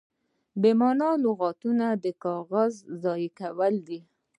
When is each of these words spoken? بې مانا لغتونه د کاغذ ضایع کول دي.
بې 0.61 0.71
مانا 0.79 1.09
لغتونه 1.25 1.87
د 2.03 2.05
کاغذ 2.23 2.73
ضایع 3.03 3.31
کول 3.39 3.73
دي. 3.87 3.99